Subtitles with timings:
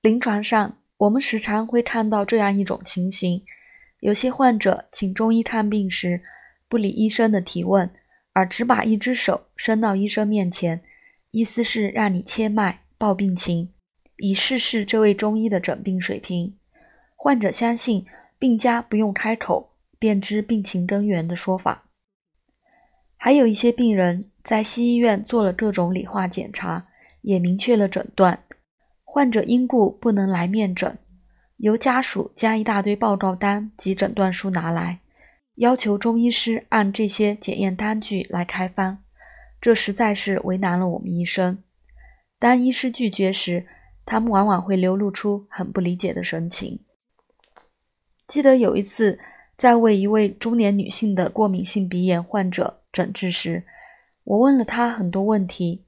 [0.00, 3.42] 临床上，我们时常会看到这样一种情形：
[3.98, 6.22] 有些患者请中医看病时，
[6.68, 7.90] 不理医生的提问，
[8.32, 10.80] 而只把一只手伸到医生面前，
[11.32, 13.72] 意思是让你切脉、报病情，
[14.18, 16.56] 以试试这位中医的诊病水平。
[17.16, 18.06] 患者相信
[18.38, 21.86] 病家不用开口便知病情根源的说法。
[23.16, 26.86] 还有一些病人在西医院做了各种理化检查，
[27.22, 28.44] 也明确了诊断。
[29.10, 30.98] 患者因故不能来面诊，
[31.56, 35.00] 由家属将一大堆报告单及诊断书拿来，
[35.54, 38.98] 要求中医师按这些检验单据来开方，
[39.62, 41.56] 这实在是为难了我们医生。
[42.38, 43.66] 当医师拒绝时，
[44.04, 46.78] 他们往往会流露出很不理解的神情。
[48.26, 49.18] 记得有一次，
[49.56, 53.64] 在为一位中年女性的过敏性鼻炎患者诊治时，
[54.24, 55.86] 我问了她很多问题。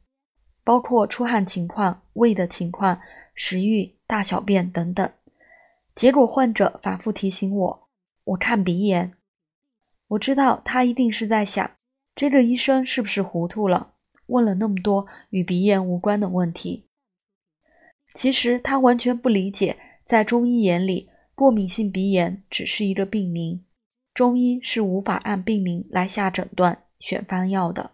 [0.70, 3.00] 包括出汗情况、胃的情况、
[3.34, 5.12] 食欲、大小便等等。
[5.96, 7.88] 结果患者反复提醒我
[8.22, 9.14] ：“我看鼻炎。”
[10.06, 11.68] 我知道他一定是在想，
[12.14, 13.94] 这个医生是不是糊涂了，
[14.26, 16.86] 问了那么多与鼻炎无关的问题。
[18.14, 23.64] 其实他完全不理解，在中医眼里，过敏性鼻炎只是一个病名，
[24.14, 27.90] 中医是无法按病名来下诊断、选方药的。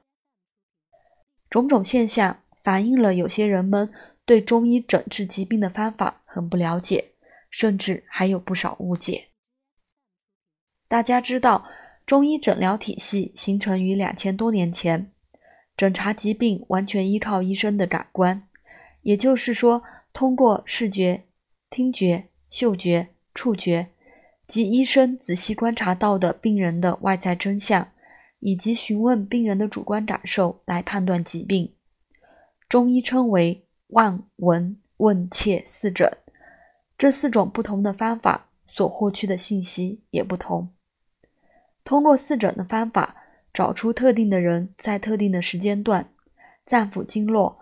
[1.49, 2.43] 种种现象。
[2.67, 3.93] 反映了有些人们
[4.25, 7.13] 对中医诊治疾病的方法很不了解，
[7.49, 9.29] 甚至还有不少误解。
[10.89, 11.65] 大家知道，
[12.05, 15.13] 中医诊疗体系形成于两千多年前，
[15.77, 18.43] 诊查疾病完全依靠医生的感官，
[19.03, 21.23] 也就是说，通过视觉、
[21.71, 23.91] 听觉、嗅觉、触觉
[24.49, 27.93] 及医生仔细观察到的病人的外在真相，
[28.41, 31.76] 以及询问病人的主观感受来判断疾病。
[32.69, 36.19] 中医称为望、闻、问、切四诊，
[36.99, 40.69] 这四种不同的方法所获取的信息也不同。
[41.85, 43.15] 通过四诊的方法，
[43.55, 46.09] 找出特定的人在特定的时间段，
[46.65, 47.61] 脏腑经络、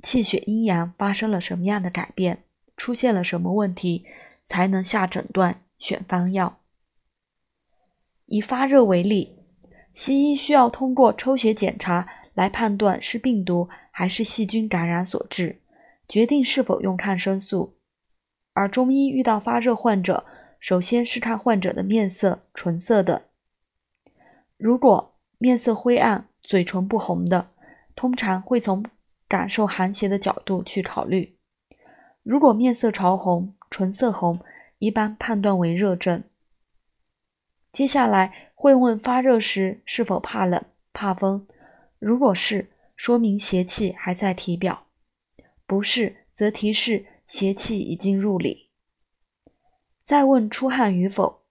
[0.00, 2.44] 气血阴阳发生了什么样的改变，
[2.76, 4.04] 出现了什么问题，
[4.44, 6.60] 才能下诊断、选方药。
[8.26, 9.40] 以发热为例，
[9.92, 12.08] 西医需要通过抽血检查。
[12.36, 15.58] 来判断是病毒还是细菌感染所致，
[16.06, 17.78] 决定是否用抗生素。
[18.52, 20.26] 而中医遇到发热患者，
[20.60, 23.18] 首先是看患者的面色、唇色等。
[24.58, 27.48] 如果面色灰暗、嘴唇不红的，
[27.94, 28.84] 通常会从
[29.26, 31.34] 感受寒邪的角度去考虑；
[32.22, 34.38] 如果面色潮红、唇色红，
[34.78, 36.22] 一般判断为热症。
[37.72, 41.46] 接下来会问发热时是否怕冷、怕风。
[41.98, 44.86] 如果是，说明邪气还在体表；
[45.66, 48.70] 不是，则提示邪气已经入里。
[50.02, 51.42] 再问出汗与否，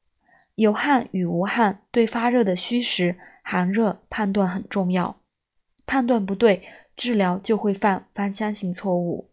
[0.56, 5.18] 有汗与无汗对发热的虚实、寒热判断很重要。
[5.86, 6.64] 判断不对，
[6.98, 9.30] 治疗就会犯方向性错误。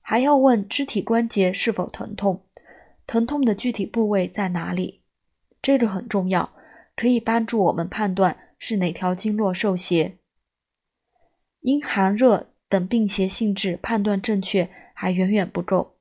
[0.00, 2.44] 还要问肢体关节是否疼痛，
[3.06, 5.02] 疼痛的具体部位在哪里？
[5.60, 6.52] 这个很重要，
[6.96, 8.38] 可以帮助我们判断。
[8.64, 10.18] 是哪条经络受邪？
[11.62, 15.96] 因寒热等病邪性质判断正确还远远不够。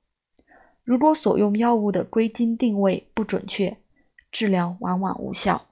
[0.83, 3.77] 如果所用药物的归经定位不准确，
[4.31, 5.67] 治疗往往无效。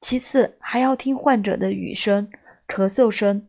[0.00, 2.30] 其次，还要听患者的语声、
[2.66, 3.46] 咳嗽声，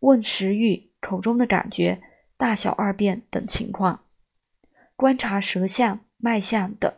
[0.00, 2.00] 问食欲、口中的感觉、
[2.36, 4.04] 大小二便等情况，
[4.96, 6.92] 观察舌象、脉象等。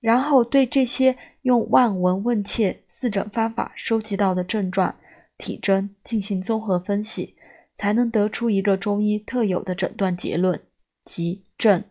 [0.00, 4.94] 然后对这些用望闻问切四诊方法收集到的症状、
[5.38, 7.36] 体征进行综合分析，
[7.76, 10.60] 才能得出一个中医特有的诊断结论，
[11.04, 11.84] 即症。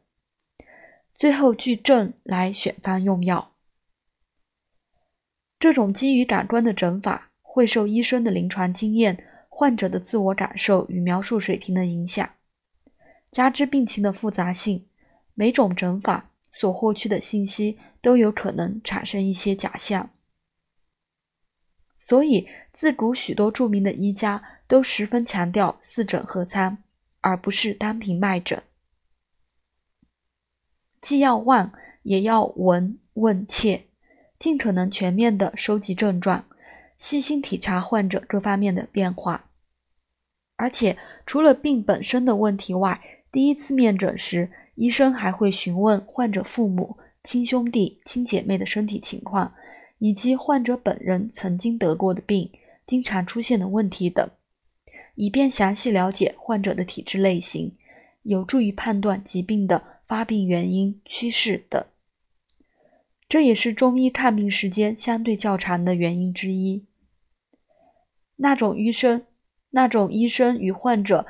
[1.13, 3.51] 最后据症来选方用药。
[5.59, 12.29] 这种基于感官的诊法，会受医生的临床经验、患者的自我感受与描述水平的影响，
[13.31, 14.85] 加之病情的复杂性，
[15.33, 16.31] 每种诊法。
[16.51, 20.09] 所获取的信息都有可能产生一些假象，
[22.07, 26.77] 所以自古许多著名的医家都十分强调四诊合参，
[27.21, 28.61] 而不是单凭脉诊。
[31.01, 31.73] 既要望，
[32.03, 33.85] 也要闻问切，
[34.37, 36.45] 尽可能全面的收集症状，
[36.99, 39.49] 细心体察患者各方面的变化。
[40.57, 49.53] 而且，除了病本身的问题外，第一次面诊时，医生还会询问患者父母、亲兄弟、亲姐妹的身体情况，
[50.05, 52.51] 以及患者本人曾经得过的病、
[52.85, 54.29] 经常出现的问题等，
[55.15, 57.75] 以便详细了解患者的体质类型，
[58.21, 61.83] 有助于判断疾病的发病原因、趋势等。
[63.27, 66.85] 这也是中医看病时间相对较长的原因之一。
[68.35, 69.23] 那种医生，
[69.71, 71.25] 那种医生与患者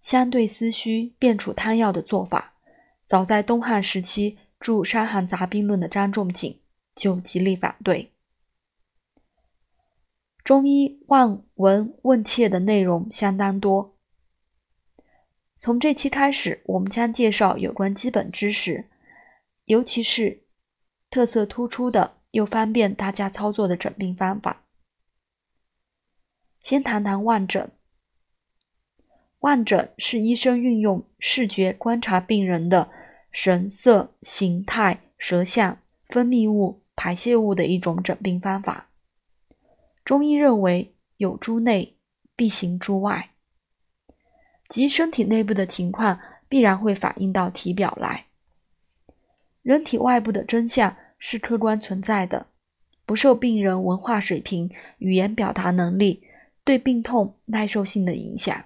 [0.00, 2.52] 相对思虚、便处汤药的做法，
[3.04, 6.56] 早在东汉时期著《伤寒杂病论》的张仲景
[6.94, 8.12] 就极力反对。
[10.44, 13.96] 中医望闻问切的内容相当多。
[15.60, 18.88] 从这期开始，我们将介绍有关基本知识，
[19.66, 20.44] 尤其是
[21.10, 24.64] 特色突出的又方便大家操作的诊病方法。
[26.62, 27.70] 先谈谈望诊。
[29.40, 32.90] 望诊是医生运用视觉观察病人的
[33.32, 38.89] 神色、形态、舌象、分泌物、排泄物的一种诊病方法。
[40.04, 41.96] 中医认为，有诸内
[42.34, 43.30] 必行诸外，
[44.68, 46.18] 即身体内部的情况
[46.48, 48.26] 必然会反映到体表来。
[49.62, 52.46] 人体外部的真相是客观存在的，
[53.04, 56.24] 不受病人文化水平、语言表达能力
[56.64, 58.64] 对病痛耐受性的影响。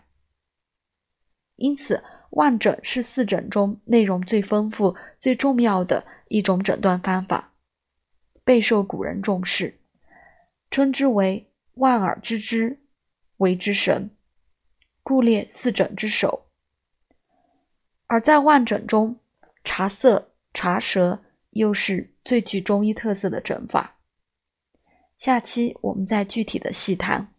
[1.57, 7.53] 因此，望诊是四诊中内容最丰富、最重要的一种诊断方法，
[8.45, 9.75] 备受古人重视。
[10.75, 12.81] 称之为万耳知之
[13.37, 14.11] 为之神，
[15.05, 16.49] 故列四诊之首。
[18.09, 19.21] 而在望诊中，
[19.63, 24.01] 茶色、茶舌又是最具中医特色的诊法。
[25.17, 27.33] 下期我们再具体的细谈。